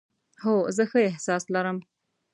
[0.43, 1.77] هو، زه ښه احساس لرم